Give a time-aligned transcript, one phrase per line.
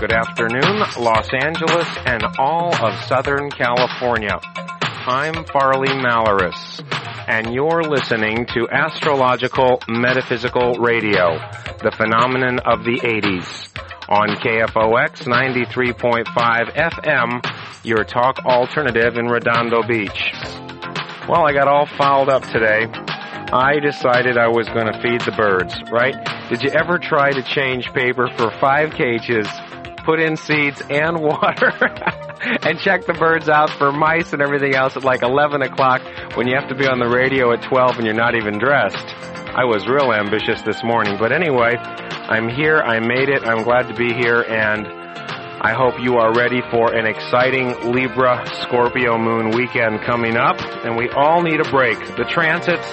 [0.00, 4.38] Good afternoon, Los Angeles and all of Southern California.
[4.80, 6.84] I'm Farley Malaris,
[7.26, 11.40] and you're listening to Astrological Metaphysical Radio,
[11.82, 13.76] the phenomenon of the 80s,
[14.08, 16.26] on KFOX 93.5
[16.76, 20.32] FM, your talk alternative in Redondo Beach.
[21.28, 22.86] Well, I got all fouled up today.
[23.50, 26.14] I decided I was going to feed the birds, right?
[26.50, 29.48] Did you ever try to change paper for five cages,
[30.08, 31.70] put in seeds and water,
[32.64, 36.00] and check the birds out for mice and everything else at like 11 o'clock
[36.34, 38.96] when you have to be on the radio at 12 and you're not even dressed?
[38.96, 43.88] I was real ambitious this morning, but anyway, I'm here, I made it, I'm glad
[43.88, 44.86] to be here, and
[45.60, 50.56] I hope you are ready for an exciting Libra Scorpio moon weekend coming up,
[50.86, 51.98] and we all need a break.
[52.16, 52.86] The transits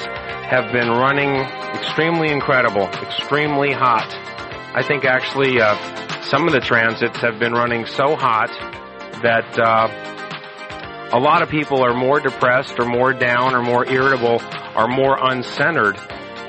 [0.51, 1.31] have been running
[1.79, 4.34] extremely incredible, extremely hot.
[4.75, 5.73] I think actually uh,
[6.23, 8.49] some of the transits have been running so hot
[9.23, 9.87] that uh,
[11.13, 14.41] a lot of people are more depressed or more down or more irritable
[14.75, 15.95] or more uncentered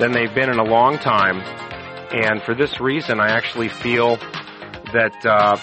[0.01, 1.41] than they've been in a long time.
[2.11, 4.17] And for this reason, I actually feel
[4.93, 5.57] that uh,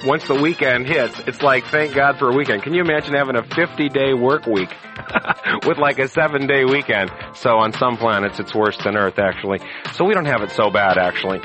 [0.06, 2.62] once the weekend hits, it's like thank God for a weekend.
[2.62, 4.74] Can you imagine having a 50 day work week
[5.66, 7.10] with like a seven day weekend?
[7.34, 9.60] So on some planets, it's worse than Earth actually.
[9.92, 11.40] So we don't have it so bad actually.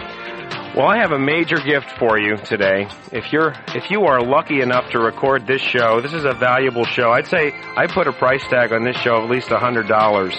[0.75, 2.87] Well, I have a major gift for you today.
[3.11, 6.85] If you're, if you are lucky enough to record this show, this is a valuable
[6.85, 7.11] show.
[7.11, 9.89] I'd say I put a price tag on this show of at least a hundred
[9.89, 10.33] dollars,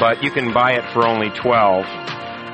[0.00, 1.86] but you can buy it for only twelve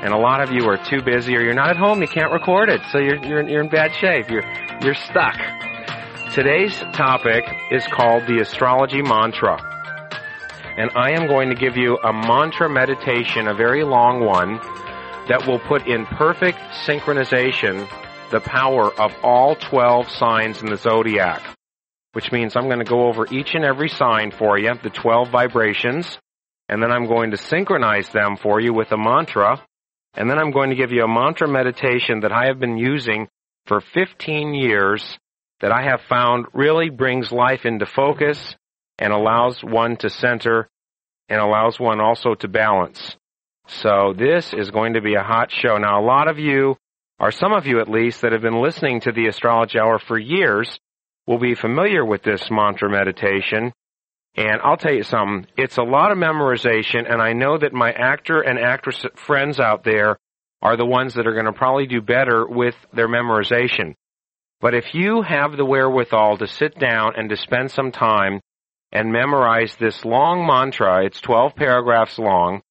[0.01, 2.31] and a lot of you are too busy or you're not at home, you can't
[2.31, 4.29] record it, so you're, you're, you're in bad shape.
[4.29, 4.45] You're,
[4.81, 5.35] you're stuck.
[6.31, 9.57] Today's topic is called the astrology mantra.
[10.77, 14.59] And I am going to give you a mantra meditation, a very long one,
[15.29, 17.87] that will put in perfect synchronization
[18.31, 21.41] the power of all 12 signs in the zodiac.
[22.13, 25.29] Which means I'm going to go over each and every sign for you, the 12
[25.29, 26.19] vibrations,
[26.67, 29.63] and then I'm going to synchronize them for you with a mantra
[30.15, 33.27] and then I'm going to give you a mantra meditation that I have been using
[33.67, 35.17] for 15 years
[35.61, 38.55] that I have found really brings life into focus
[38.97, 40.67] and allows one to center
[41.27, 43.15] and allows one also to balance.
[43.69, 45.77] So this is going to be a hot show.
[45.77, 46.75] Now a lot of you,
[47.19, 50.17] or some of you at least, that have been listening to the Astrology Hour for
[50.17, 50.79] years
[51.27, 53.71] will be familiar with this mantra meditation
[54.35, 57.91] and I'll tell you something, it's a lot of memorization, and I know that my
[57.91, 60.17] actor and actress friends out there
[60.61, 63.95] are the ones that are going to probably do better with their memorization.
[64.61, 68.41] But if you have the wherewithal to sit down and to spend some time
[68.91, 72.61] and memorize this long mantra, it's 12 paragraphs long,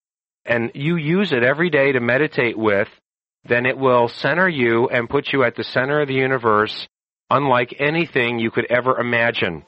[0.49, 2.89] and you use it every day to meditate with,
[3.45, 6.89] then it will center you and put you at the center of the universe
[7.31, 9.65] unlike anything you could ever imagine.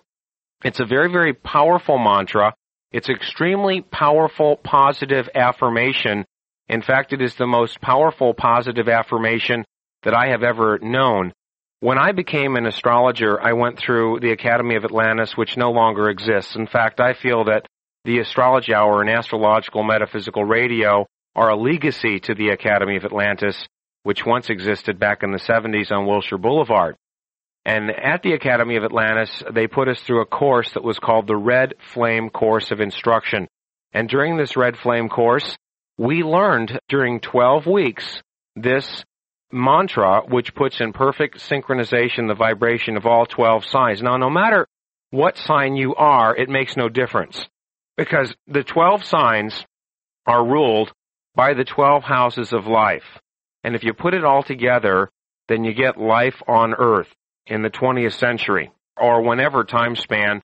[0.65, 2.55] It's a very, very powerful mantra.
[2.93, 6.25] It's extremely powerful positive affirmation.
[6.69, 9.65] In fact, it is the most powerful positive affirmation
[10.03, 11.33] that I have ever known.
[11.81, 16.09] When I became an astrologer, I went through the Academy of Atlantis, which no longer
[16.09, 16.55] exists.
[16.57, 17.67] In fact, I feel that
[18.11, 21.07] the Astrology Hour and Astrological Metaphysical Radio
[21.37, 23.69] are a legacy to the Academy of Atlantis,
[24.03, 26.97] which once existed back in the 70s on Wilshire Boulevard.
[27.65, 31.29] And at the Academy of Atlantis, they put us through a course that was called
[31.29, 33.47] the Red Flame Course of Instruction.
[33.93, 35.57] And during this Red Flame course,
[35.97, 38.23] we learned during 12 weeks
[38.57, 39.05] this
[39.53, 44.03] mantra, which puts in perfect synchronization the vibration of all 12 signs.
[44.03, 44.67] Now, no matter
[45.11, 47.47] what sign you are, it makes no difference.
[48.01, 49.67] Because the 12 signs
[50.25, 50.91] are ruled
[51.35, 53.21] by the 12 houses of life.
[53.63, 55.11] And if you put it all together,
[55.49, 57.09] then you get life on earth
[57.47, 60.41] in the 20th century or whenever time span,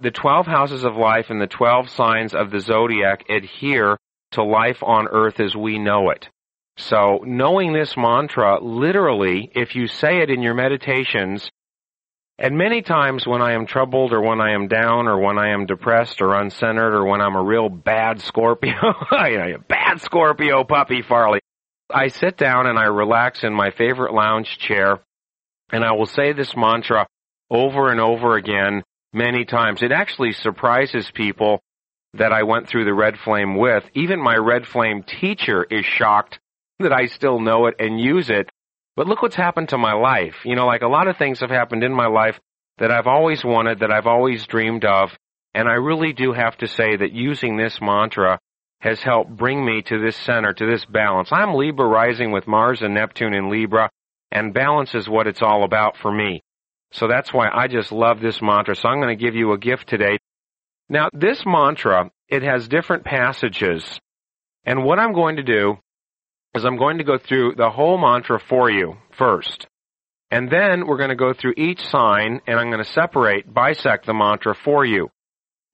[0.00, 3.98] the 12 houses of life and the 12 signs of the zodiac adhere
[4.30, 6.30] to life on earth as we know it.
[6.78, 11.50] So knowing this mantra, literally, if you say it in your meditations,
[12.38, 15.50] and many times when I am troubled or when I am down or when I
[15.50, 18.72] am depressed or uncentered or when I'm a real bad Scorpio,
[19.12, 21.40] a bad Scorpio puppy Farley,
[21.88, 25.00] I sit down and I relax in my favorite lounge chair
[25.70, 27.06] and I will say this mantra
[27.50, 28.82] over and over again
[29.12, 29.82] many times.
[29.82, 31.60] It actually surprises people
[32.14, 33.84] that I went through the red flame with.
[33.94, 36.38] Even my red flame teacher is shocked
[36.80, 38.50] that I still know it and use it.
[38.96, 40.36] But look what's happened to my life.
[40.44, 42.38] You know, like a lot of things have happened in my life
[42.78, 45.10] that I've always wanted, that I've always dreamed of.
[45.52, 48.38] And I really do have to say that using this mantra
[48.80, 51.30] has helped bring me to this center, to this balance.
[51.32, 53.90] I'm Libra rising with Mars and Neptune in Libra.
[54.30, 56.42] And balance is what it's all about for me.
[56.92, 58.76] So that's why I just love this mantra.
[58.76, 60.18] So I'm going to give you a gift today.
[60.88, 64.00] Now, this mantra, it has different passages.
[64.64, 65.78] And what I'm going to do
[66.54, 69.66] is I'm going to go through the whole mantra for you first.
[70.30, 74.06] And then we're going to go through each sign and I'm going to separate, bisect
[74.06, 75.10] the mantra for you.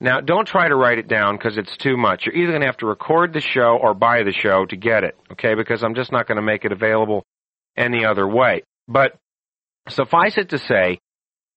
[0.00, 2.24] Now, don't try to write it down because it's too much.
[2.24, 5.04] You're either going to have to record the show or buy the show to get
[5.04, 5.54] it, okay?
[5.54, 7.24] Because I'm just not going to make it available
[7.76, 8.62] any other way.
[8.88, 9.16] But
[9.90, 11.00] suffice it to say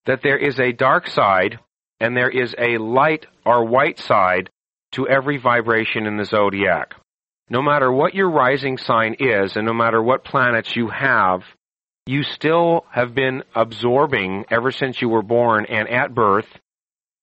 [0.06, 1.60] that there is a dark side
[2.02, 4.50] and there is a light or white side
[4.92, 6.96] to every vibration in the zodiac.
[7.50, 11.42] No matter what your rising sign is and no matter what planets you have,
[12.06, 16.48] you still have been absorbing ever since you were born and at birth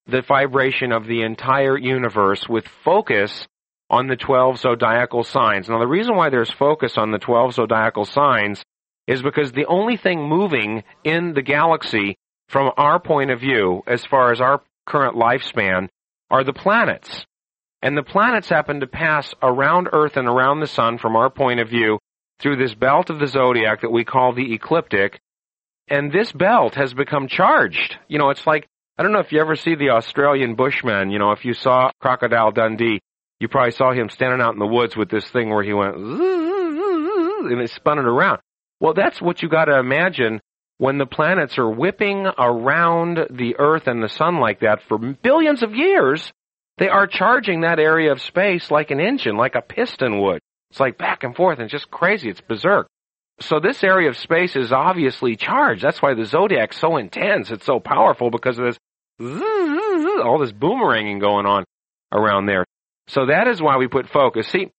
[0.06, 3.46] the vibration of the entire universe with focus
[3.88, 5.68] on the 12 zodiacal signs.
[5.68, 8.62] Now the reason why there's focus on the 12 zodiacal signs
[9.06, 12.16] is because the only thing moving in the galaxy
[12.48, 15.88] from our point of view, as far as our current lifespan,
[16.30, 17.26] are the planets.
[17.82, 21.60] And the planets happen to pass around Earth and around the Sun from our point
[21.60, 21.98] of view
[22.38, 25.20] through this belt of the zodiac that we call the ecliptic.
[25.88, 27.96] And this belt has become charged.
[28.08, 28.66] You know, it's like,
[28.98, 31.10] I don't know if you ever see the Australian Bushman.
[31.10, 33.00] You know, if you saw Crocodile Dundee,
[33.40, 35.96] you probably saw him standing out in the woods with this thing where he went,
[35.96, 38.40] and it spun it around.
[38.78, 40.40] Well, that's what you gotta imagine
[40.76, 45.62] when the planets are whipping around the Earth and the Sun like that for billions
[45.62, 46.32] of years,
[46.80, 50.40] they are charging that area of space like an engine, like a piston would.
[50.70, 52.30] It's like back and forth and just crazy.
[52.30, 52.88] It's berserk.
[53.40, 55.82] So this area of space is obviously charged.
[55.82, 57.50] That's why the zodiac's so intense.
[57.50, 58.78] It's so powerful because of this,
[59.20, 61.64] all this boomeranging going on
[62.12, 62.64] around there.
[63.08, 64.48] So that is why we put focus.
[64.48, 64.70] See,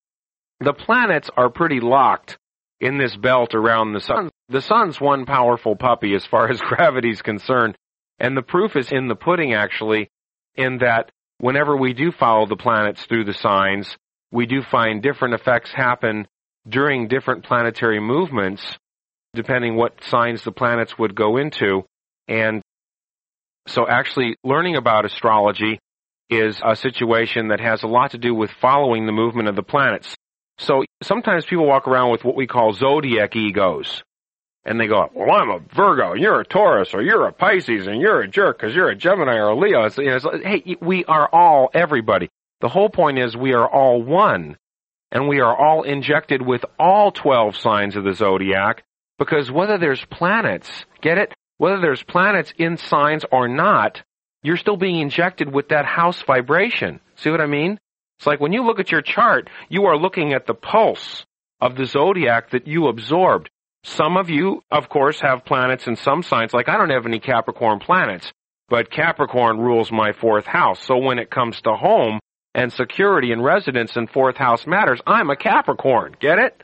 [0.60, 2.40] the planets are pretty locked
[2.80, 4.32] in this belt around the sun.
[4.50, 7.76] The sun's one powerful puppy as far as gravity is concerned.
[8.20, 10.10] And the proof is in the pudding actually,
[10.56, 11.12] in that
[11.42, 13.98] whenever we do follow the planets through the signs,
[14.32, 16.28] we do find different effects happen
[16.70, 18.78] during different planetary movements,
[19.34, 21.84] depending what signs the planets would go into.
[22.28, 22.62] And
[23.68, 25.80] so actually learning about astrology
[26.30, 29.64] is a situation that has a lot to do with following the movement of the
[29.64, 30.16] planets.
[30.60, 34.04] So sometimes people walk around with what we call zodiac egos.
[34.64, 37.88] And they go, well, I'm a Virgo, and you're a Taurus, or you're a Pisces,
[37.88, 39.86] and you're a jerk because you're a Gemini or a Leo.
[39.86, 42.30] It's, you know, it's like, hey, we are all everybody.
[42.60, 44.58] The whole point is we are all one.
[45.12, 48.84] And we are all injected with all 12 signs of the zodiac
[49.18, 50.70] because whether there's planets,
[51.02, 51.34] get it?
[51.58, 54.02] Whether there's planets in signs or not,
[54.42, 57.00] you're still being injected with that house vibration.
[57.18, 57.78] See what I mean?
[58.18, 61.26] It's like when you look at your chart, you are looking at the pulse
[61.60, 63.50] of the zodiac that you absorbed.
[63.84, 66.54] Some of you, of course, have planets in some signs.
[66.54, 68.32] Like I don't have any Capricorn planets,
[68.70, 70.86] but Capricorn rules my fourth house.
[70.86, 72.20] So when it comes to home
[72.54, 76.16] and security and residence and fourth house matters, I'm a Capricorn.
[76.20, 76.64] Get it?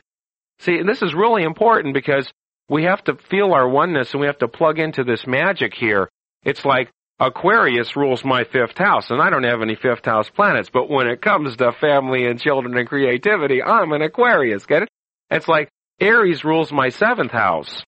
[0.60, 2.30] See, this is really important because
[2.68, 6.08] we have to feel our oneness and we have to plug into this magic here.
[6.44, 6.90] It's like
[7.20, 11.08] Aquarius rules my fifth house, and I don't have any fifth house planets, but when
[11.08, 14.88] it comes to family and children and creativity, I'm an Aquarius, get it?
[15.30, 15.68] It's like
[16.00, 17.82] Aries rules my seventh house,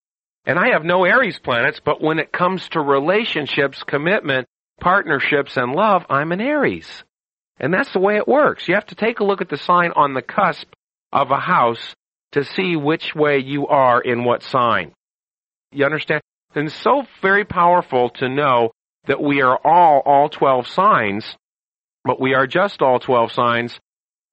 [0.45, 4.47] and I have no Aries planets, but when it comes to relationships, commitment,
[4.81, 7.05] partnerships, and love, I'm an Aries.
[7.61, 8.67] And that's the way it works.
[8.67, 10.67] You have to take a look at the sign on the cusp
[11.13, 11.95] of a house
[12.33, 14.93] to see which way you are in what sign.
[15.71, 16.23] You understand?
[16.55, 18.71] And so very powerful to know
[19.07, 21.37] that we are all all 12 signs,
[22.05, 23.79] but we are just all 12 signs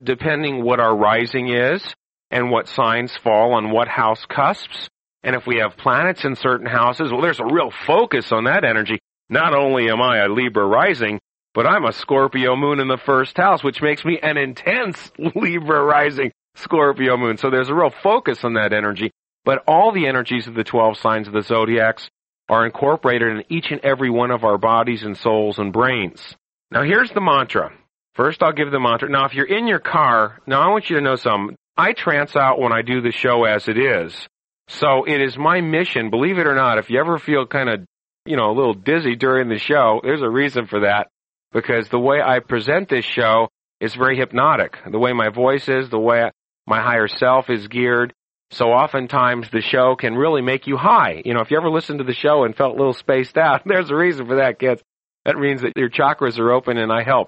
[0.01, 1.83] depending what our rising is
[2.31, 4.89] and what signs fall on what house cusps.
[5.23, 8.63] And if we have planets in certain houses, well, there's a real focus on that
[8.63, 8.99] energy.
[9.29, 11.19] Not only am I a Libra rising,
[11.53, 15.83] but I'm a Scorpio moon in the first house, which makes me an intense Libra
[15.83, 17.37] rising Scorpio moon.
[17.37, 19.11] So there's a real focus on that energy.
[19.43, 22.09] But all the energies of the 12 signs of the zodiacs
[22.49, 26.35] are incorporated in each and every one of our bodies and souls and brains.
[26.71, 27.71] Now here's the mantra.
[28.15, 29.09] First I'll give the mantra.
[29.09, 31.55] Now if you're in your car, now I want you to know something.
[31.77, 34.27] I trance out when I do the show as it is.
[34.69, 37.85] So it is my mission, believe it or not, if you ever feel kind of,
[38.25, 41.07] you know, a little dizzy during the show, there's a reason for that.
[41.53, 43.47] Because the way I present this show
[43.79, 44.77] is very hypnotic.
[44.89, 46.29] The way my voice is, the way
[46.65, 48.13] my higher self is geared,
[48.51, 51.21] so oftentimes the show can really make you high.
[51.25, 53.61] You know, if you ever listened to the show and felt a little spaced out,
[53.65, 54.81] there's a reason for that, kids.
[55.25, 57.27] That means that your chakras are open and I help.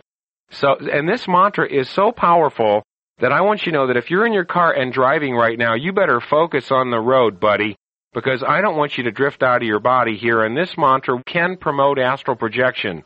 [0.51, 2.83] So, and this mantra is so powerful
[3.19, 5.57] that I want you to know that if you're in your car and driving right
[5.57, 7.75] now, you better focus on the road, buddy.
[8.13, 11.21] because I don't want you to drift out of your body here, and this mantra
[11.25, 13.03] can promote astral projection.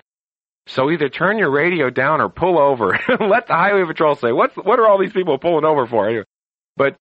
[0.68, 2.98] So either turn your radio down or pull over.
[3.20, 6.24] Let the highway patrol say, "What's what are all these people pulling over for?"
[6.78, 6.96] But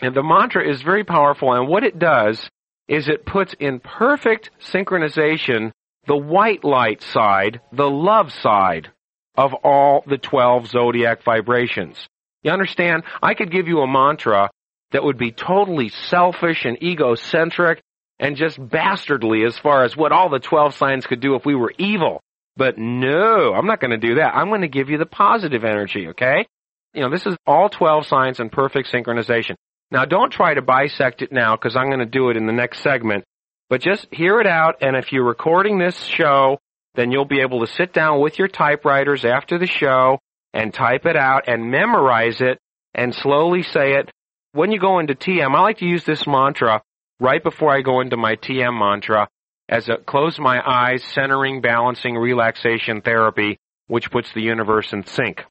[0.00, 2.48] the mantra is very powerful, and what it does
[2.86, 5.72] is it puts in perfect synchronization
[6.06, 8.88] the white light side, the love side
[9.36, 12.08] of all the 12 zodiac vibrations.
[12.42, 13.02] You understand?
[13.22, 14.50] I could give you a mantra
[14.92, 17.80] that would be totally selfish and egocentric
[18.18, 21.54] and just bastardly as far as what all the 12 signs could do if we
[21.54, 22.20] were evil.
[22.56, 24.34] But no, I'm not going to do that.
[24.34, 26.46] I'm going to give you the positive energy, okay?
[26.94, 29.54] You know, this is all 12 signs in perfect synchronization.
[29.90, 32.52] Now don't try to bisect it now because I'm going to do it in the
[32.52, 33.24] next segment.
[33.70, 36.58] But just hear it out and if you're recording this show,
[36.94, 40.18] then you'll be able to sit down with your typewriters after the show
[40.58, 42.58] and type it out and memorize it
[42.92, 44.10] and slowly say it.
[44.52, 46.82] When you go into TM, I like to use this mantra
[47.20, 49.28] right before I go into my TM mantra
[49.68, 55.44] as a close my eyes, centering, balancing, relaxation therapy, which puts the universe in sync.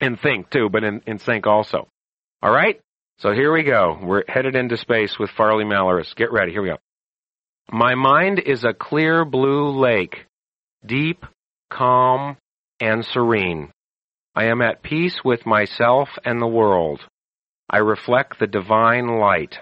[0.00, 1.88] In think too, but in, in sync also.
[2.44, 2.80] Alright?
[3.18, 3.98] So here we go.
[4.00, 6.14] We're headed into space with Farley Malaris.
[6.14, 6.52] Get ready.
[6.52, 6.78] Here we go.
[7.72, 10.26] My mind is a clear blue lake,
[10.86, 11.26] deep,
[11.68, 12.36] calm,
[12.78, 13.72] and serene.
[14.36, 17.00] I am at peace with myself and the world.
[17.70, 19.58] I reflect the divine light.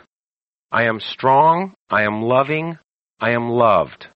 [0.72, 2.78] I am strong, I am loving,
[3.20, 4.08] I am loved.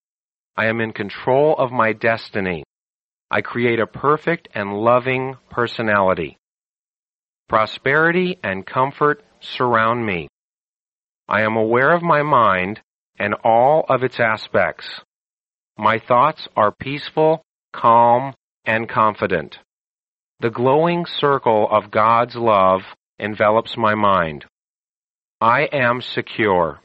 [0.57, 2.65] I am in control of my destiny.
[3.31, 6.37] I create a perfect and loving personality.
[7.49, 10.27] Prosperity and comfort surround me.
[11.29, 12.81] I am aware of my mind
[13.17, 14.89] and all of its aspects.
[15.79, 18.35] My thoughts are peaceful, calm,
[18.65, 19.59] and confident.
[20.41, 22.83] The glowing circle of God's love
[23.19, 24.45] envelops my mind.
[25.41, 26.81] I am secure.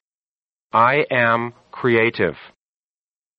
[0.72, 2.36] I am creative.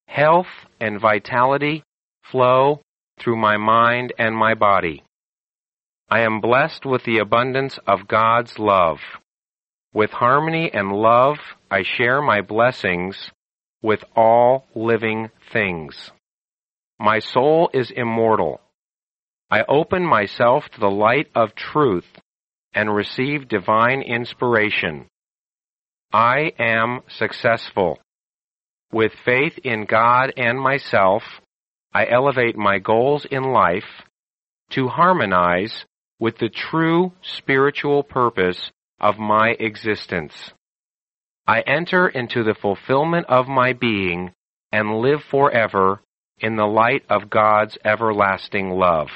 [0.07, 0.47] Health
[0.81, 1.83] and vitality
[2.31, 2.81] flow
[3.19, 5.03] through my mind and my body.
[6.09, 8.99] I am blessed with the abundance of God's love.
[9.93, 13.33] With harmony and love, I share my blessings
[13.83, 16.13] with all living things.
[17.01, 18.61] My soul is immortal.
[19.51, 22.07] I open myself to the light of truth
[22.73, 25.07] and receive divine inspiration.
[26.13, 27.99] I am successful.
[28.93, 31.23] With faith in God and myself,
[31.93, 34.03] I elevate my goals in life
[34.71, 35.85] to harmonize
[36.19, 38.71] with the true spiritual purpose
[39.01, 40.53] of my existence.
[41.47, 44.33] I enter into the fulfillment of my being
[44.73, 46.01] and live forever
[46.39, 49.09] in the light of God's everlasting love.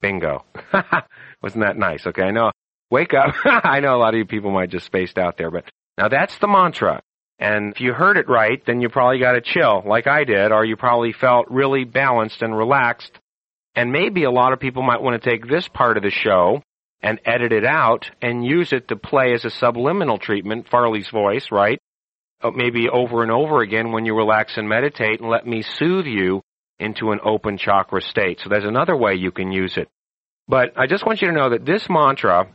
[0.00, 0.44] Bingo.
[1.42, 2.06] Wasn't that nice?
[2.06, 2.50] Okay, I know.
[2.90, 3.34] Wake up.
[3.44, 5.64] I know a lot of you people might just spaced out there, but
[5.96, 7.02] now that's the mantra.
[7.38, 10.50] And if you heard it right, then you probably got a chill, like I did,
[10.50, 13.12] or you probably felt really balanced and relaxed.
[13.76, 16.62] And maybe a lot of people might want to take this part of the show
[17.00, 21.46] and edit it out and use it to play as a subliminal treatment, Farley's voice,
[21.52, 21.78] right?
[22.42, 26.06] Uh, maybe over and over again when you relax and meditate and let me soothe
[26.06, 26.42] you
[26.78, 28.40] into an open chakra state.
[28.40, 29.88] So there's another way you can use it.
[30.46, 32.48] But I just want you to know that this mantra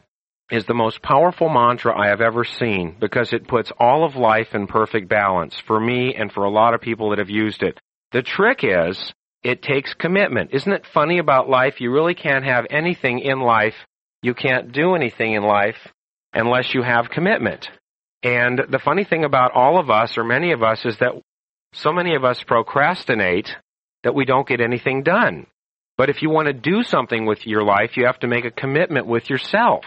[0.51, 4.53] is the most powerful mantra I have ever seen because it puts all of life
[4.53, 7.79] in perfect balance for me and for a lot of people that have used it.
[8.11, 9.13] The trick is
[9.43, 10.51] it takes commitment.
[10.53, 11.81] Isn't it funny about life?
[11.81, 13.75] You really can't have anything in life.
[14.21, 15.77] You can't do anything in life
[16.33, 17.69] unless you have commitment.
[18.23, 21.11] And the funny thing about all of us, or many of us, is that
[21.73, 23.49] so many of us procrastinate
[24.03, 25.47] that we don't get anything done.
[25.97, 28.51] But if you want to do something with your life, you have to make a
[28.51, 29.85] commitment with yourself.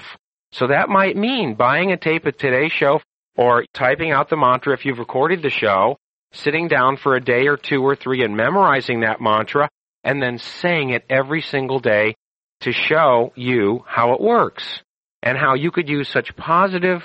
[0.53, 3.01] So that might mean buying a tape of today's show
[3.37, 5.97] or typing out the mantra if you've recorded the show,
[6.33, 9.69] sitting down for a day or two or three and memorizing that mantra,
[10.05, 12.15] and then saying it every single day
[12.61, 14.81] to show you how it works
[15.23, 17.03] and how you could use such positive,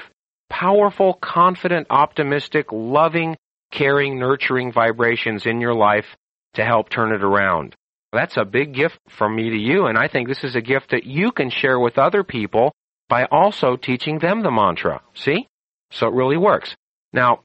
[0.50, 3.36] powerful, confident, optimistic, loving,
[3.72, 6.06] caring, nurturing vibrations in your life
[6.54, 7.76] to help turn it around.
[8.14, 10.92] That's a big gift from me to you, and I think this is a gift
[10.92, 12.74] that you can share with other people
[13.08, 15.02] by also teaching them the mantra.
[15.14, 15.48] See?
[15.92, 16.76] So it really works.
[17.14, 17.42] Now,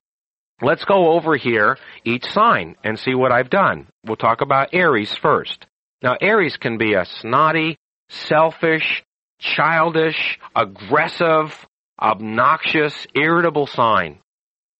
[0.60, 3.88] let's go over here each sign and see what I've done.
[4.04, 5.66] We'll talk about Aries first.
[6.02, 7.76] Now, Aries can be a snotty,
[8.08, 9.04] selfish,
[9.38, 11.66] childish, aggressive,
[12.00, 14.18] obnoxious, irritable sign.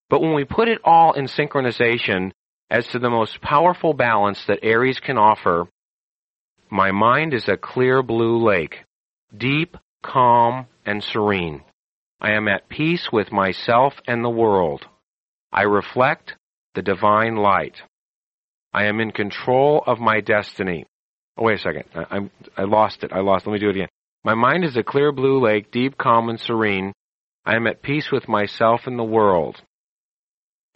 [0.09, 2.33] But when we put it all in synchronization
[2.71, 5.69] as to the most powerful balance that Aries can offer,
[6.71, 8.85] my mind is a clear blue lake,
[9.37, 11.63] deep, calm, and serene.
[12.21, 14.85] I am at peace with myself and the world.
[15.53, 16.35] I reflect
[16.75, 17.77] the divine light.
[18.73, 20.87] I am in control of my destiny.
[21.37, 21.85] Oh, wait a second.
[21.95, 23.13] I, I'm, I lost it.
[23.13, 23.47] I lost.
[23.47, 23.89] Let me do it again.
[24.25, 26.93] My mind is a clear blue lake, deep, calm, and serene.
[27.45, 29.63] I am at peace with myself and the world.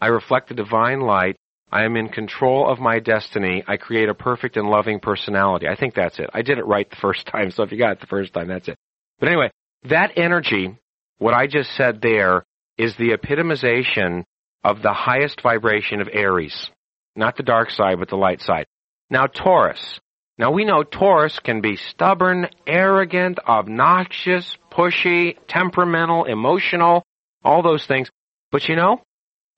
[0.01, 1.37] I reflect the divine light.
[1.73, 3.63] I am in control of my destiny.
[3.67, 5.69] I create a perfect and loving personality.
[5.69, 6.29] I think that's it.
[6.33, 8.49] I did it right the first time, so if you got it the first time,
[8.49, 8.77] that's it.
[9.19, 9.51] But anyway,
[9.85, 10.77] that energy,
[11.19, 12.45] what I just said there,
[12.77, 14.25] is the epitomization
[14.65, 16.71] of the highest vibration of Aries.
[17.17, 18.67] Not the dark side, but the light side.
[19.11, 20.01] Now, Taurus.
[20.39, 27.03] Now, we know Taurus can be stubborn, arrogant, obnoxious, pushy, temperamental, emotional,
[27.45, 28.09] all those things.
[28.51, 29.03] But you know,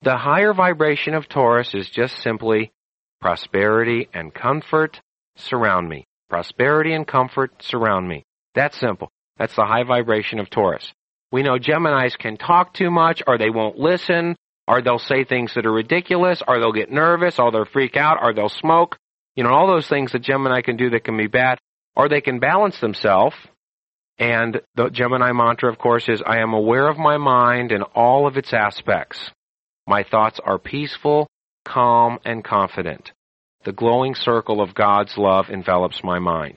[0.03, 2.71] the higher vibration of Taurus is just simply
[3.21, 4.99] prosperity and comfort
[5.37, 6.05] surround me.
[6.29, 8.25] Prosperity and comfort surround me.
[8.53, 9.09] That's simple.
[9.37, 10.91] That's the high vibration of Taurus.
[11.31, 14.35] We know Geminis can talk too much, or they won't listen,
[14.67, 18.17] or they'll say things that are ridiculous, or they'll get nervous, or they'll freak out,
[18.21, 18.97] or they'll smoke.
[19.35, 21.57] You know, all those things that Gemini can do that can be bad.
[21.95, 23.35] Or they can balance themselves.
[24.17, 28.27] And the Gemini mantra, of course, is I am aware of my mind in all
[28.27, 29.31] of its aspects.
[29.87, 31.27] My thoughts are peaceful,
[31.65, 33.11] calm, and confident.
[33.65, 36.55] The glowing circle of God's love envelops my mind.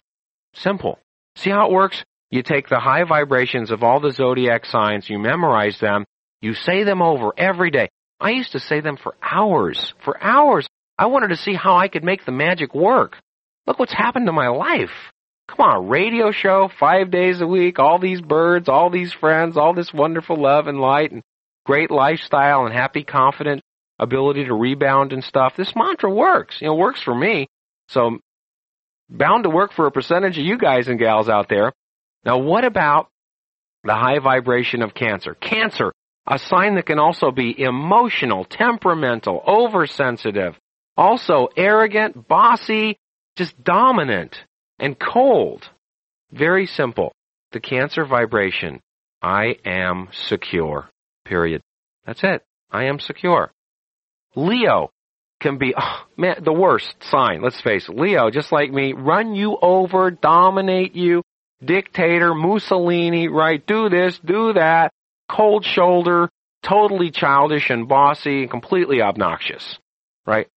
[0.54, 0.98] Simple.
[1.36, 2.02] See how it works?
[2.30, 6.04] You take the high vibrations of all the zodiac signs, you memorize them,
[6.40, 7.88] you say them over every day.
[8.20, 10.66] I used to say them for hours, for hours.
[10.98, 13.16] I wanted to see how I could make the magic work.
[13.66, 14.90] Look what's happened to my life.
[15.48, 19.74] Come on, radio show, five days a week, all these birds, all these friends, all
[19.74, 21.22] this wonderful love and light and
[21.66, 23.60] great lifestyle and happy, confident
[23.98, 25.54] ability to rebound and stuff.
[25.56, 26.60] This mantra works.
[26.60, 27.48] You know, works for me.
[27.88, 28.18] So
[29.10, 31.72] bound to work for a percentage of you guys and gals out there.
[32.24, 33.08] Now what about
[33.84, 35.34] the high vibration of cancer?
[35.34, 35.92] Cancer,
[36.26, 40.56] a sign that can also be emotional, temperamental, oversensitive,
[40.96, 42.96] also arrogant, bossy,
[43.36, 44.36] just dominant
[44.78, 45.68] and cold.
[46.32, 47.12] Very simple.
[47.52, 48.80] The cancer vibration.
[49.22, 50.88] I am secure.
[51.28, 51.62] Period.
[52.06, 52.42] That's it.
[52.70, 53.52] I am secure.
[54.34, 54.90] Leo
[55.40, 57.42] can be, oh, man, the worst sign.
[57.42, 57.96] Let's face it.
[57.96, 61.22] Leo, just like me, run you over, dominate you,
[61.64, 63.64] dictator, Mussolini, right?
[63.66, 64.92] Do this, do that,
[65.30, 66.30] cold shoulder,
[66.62, 69.78] totally childish and bossy, and completely obnoxious,
[70.26, 70.48] right?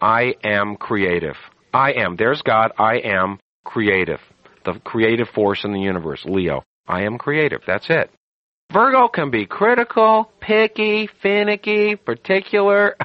[0.00, 1.36] I am creative.
[1.72, 2.16] I am.
[2.16, 2.72] There's God.
[2.78, 4.20] I am creative.
[4.64, 6.22] The creative force in the universe.
[6.24, 6.64] Leo.
[6.86, 7.62] I am creative.
[7.66, 8.10] That's it.
[8.72, 12.96] Virgo can be critical, picky, finicky, particular.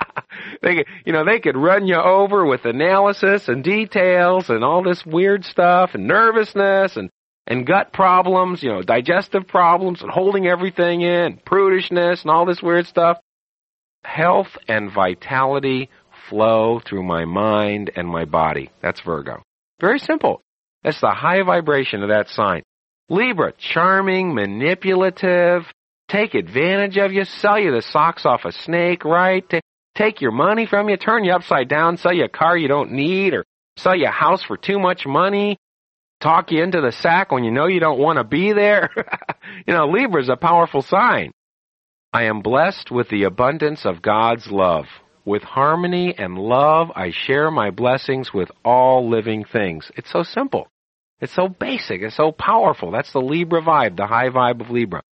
[0.62, 4.82] they could, you know, they could run you over with analysis and details and all
[4.82, 7.10] this weird stuff and nervousness and
[7.48, 12.62] and gut problems, you know, digestive problems and holding everything in, prudishness and all this
[12.62, 13.18] weird stuff.
[14.04, 15.88] Health and vitality
[16.28, 18.70] flow through my mind and my body.
[18.82, 19.42] That's Virgo.
[19.80, 20.42] Very simple.
[20.84, 22.62] That's the high vibration of that sign.
[23.10, 25.62] Libra, charming, manipulative,
[26.08, 29.44] take advantage of you, sell you the socks off a snake, right?
[29.94, 32.92] Take your money from you, turn you upside down, sell you a car you don't
[32.92, 33.44] need, or
[33.76, 35.56] sell you a house for too much money,
[36.20, 38.90] talk you into the sack when you know you don't want to be there.
[39.66, 41.32] you know, Libra's a powerful sign.
[42.12, 44.86] I am blessed with the abundance of God's love.
[45.24, 49.90] With harmony and love, I share my blessings with all living things.
[49.96, 50.68] It's so simple.
[51.20, 52.02] It's so basic.
[52.02, 52.90] It's so powerful.
[52.90, 55.02] That's the Libra vibe, the high vibe of Libra.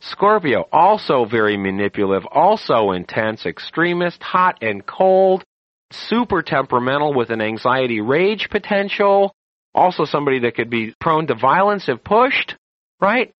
[0.00, 5.42] Scorpio, also very manipulative, also intense, extremist, hot and cold,
[5.90, 9.34] super temperamental with an anxiety rage potential,
[9.74, 12.56] also somebody that could be prone to violence if pushed,
[13.00, 13.32] right?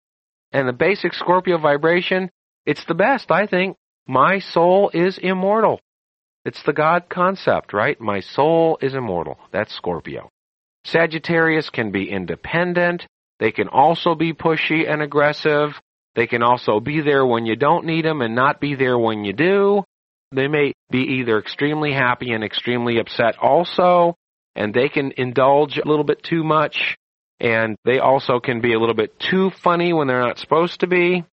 [0.52, 2.30] And the basic Scorpio vibration,
[2.64, 3.76] it's the best, I think.
[4.08, 5.80] My soul is immortal.
[6.44, 8.00] It's the God concept, right?
[8.00, 9.38] My soul is immortal.
[9.50, 10.30] That's Scorpio.
[10.86, 13.06] Sagittarius can be independent.
[13.40, 15.80] They can also be pushy and aggressive.
[16.14, 19.24] They can also be there when you don't need them and not be there when
[19.24, 19.84] you do.
[20.32, 24.14] They may be either extremely happy and extremely upset also,
[24.54, 26.96] and they can indulge a little bit too much,
[27.40, 30.86] and they also can be a little bit too funny when they're not supposed to
[30.86, 31.24] be,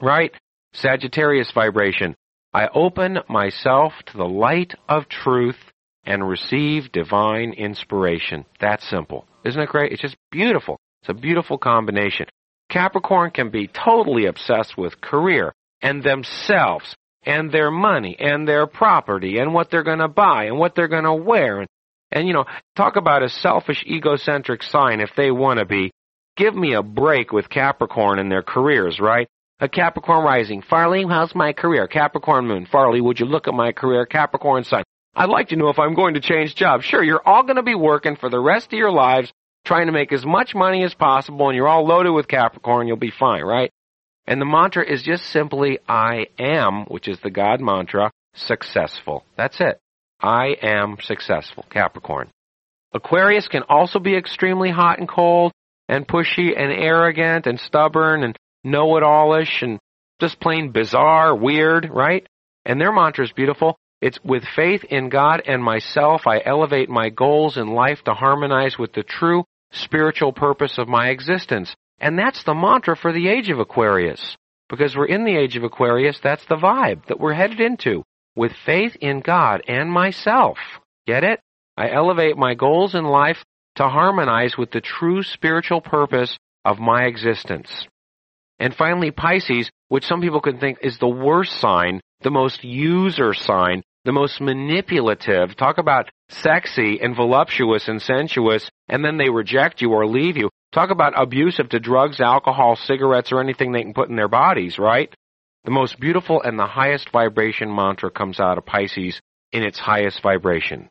[0.00, 0.32] right?
[0.74, 2.14] Sagittarius vibration.
[2.52, 5.58] I open myself to the light of truth
[6.06, 8.44] and receive divine inspiration.
[8.60, 9.26] That simple.
[9.44, 9.92] Isn't it great?
[9.92, 10.78] It's just beautiful.
[11.02, 12.26] It's a beautiful combination.
[12.70, 19.38] Capricorn can be totally obsessed with career and themselves and their money and their property
[19.38, 21.60] and what they're going to buy and what they're going to wear.
[21.60, 21.68] And,
[22.10, 22.44] and, you know,
[22.76, 25.90] talk about a selfish, egocentric sign if they want to be.
[26.36, 29.28] Give me a break with Capricorn and their careers, right?
[29.60, 30.62] A Capricorn rising.
[30.62, 31.86] Farley, how's my career?
[31.86, 32.66] Capricorn moon.
[32.66, 34.04] Farley, would you look at my career?
[34.04, 34.82] Capricorn sun.
[35.16, 36.84] I'd like to know if I'm going to change jobs.
[36.84, 39.32] Sure, you're all going to be working for the rest of your lives
[39.64, 42.96] trying to make as much money as possible and you're all loaded with Capricorn, you'll
[42.96, 43.70] be fine, right?
[44.26, 49.24] And the mantra is just simply I am, which is the God mantra, successful.
[49.36, 49.80] That's it.
[50.20, 52.30] I am successful, Capricorn.
[52.92, 55.52] Aquarius can also be extremely hot and cold
[55.88, 59.78] and pushy and arrogant and stubborn and know-it-allish and
[60.20, 62.26] just plain bizarre, weird, right?
[62.64, 63.76] And their mantra is beautiful.
[64.04, 68.76] It's with faith in God and myself, I elevate my goals in life to harmonize
[68.76, 71.74] with the true spiritual purpose of my existence.
[71.98, 74.36] And that's the mantra for the age of Aquarius.
[74.68, 78.04] Because we're in the age of Aquarius, that's the vibe that we're headed into.
[78.36, 80.58] With faith in God and myself.
[81.06, 81.40] Get it?
[81.74, 83.42] I elevate my goals in life
[83.76, 87.88] to harmonize with the true spiritual purpose of my existence.
[88.58, 93.32] And finally, Pisces, which some people can think is the worst sign, the most user
[93.32, 95.56] sign, the most manipulative.
[95.56, 100.50] Talk about sexy and voluptuous and sensuous, and then they reject you or leave you.
[100.72, 104.78] Talk about abusive to drugs, alcohol, cigarettes, or anything they can put in their bodies,
[104.78, 105.14] right?
[105.64, 109.20] The most beautiful and the highest vibration mantra comes out of Pisces
[109.52, 110.90] in its highest vibration.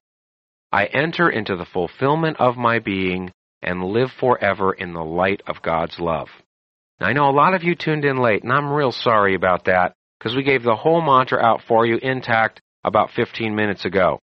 [0.71, 5.61] I enter into the fulfillment of my being and live forever in the light of
[5.61, 6.29] God's love.
[6.99, 9.65] Now, I know a lot of you tuned in late, and I'm real sorry about
[9.65, 14.19] that because we gave the whole mantra out for you intact about 15 minutes ago.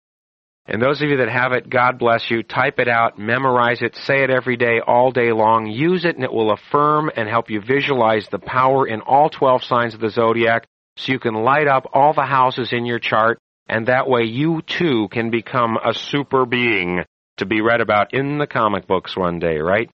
[0.67, 2.43] And those of you that have it, God bless you.
[2.43, 5.67] Type it out, memorize it, say it every day, all day long.
[5.67, 9.65] Use it and it will affirm and help you visualize the power in all 12
[9.65, 13.39] signs of the zodiac so you can light up all the houses in your chart
[13.71, 17.05] and that way you too can become a super being
[17.37, 19.89] to be read about in the comic books one day, right?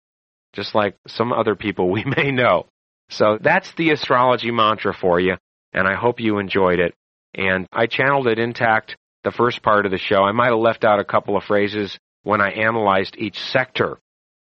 [0.54, 2.66] Just like some other people we may know.
[3.10, 5.36] So that's the astrology mantra for you,
[5.72, 6.94] and I hope you enjoyed it.
[7.36, 10.22] And I channeled it intact the first part of the show.
[10.22, 13.98] I might have left out a couple of phrases when I analyzed each sector,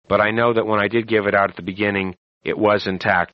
[0.08, 2.88] but I know that when I did give it out at the beginning, it was
[2.88, 3.34] intact.